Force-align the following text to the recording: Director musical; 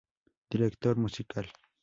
Director 0.49 0.95
musical; 0.97 1.45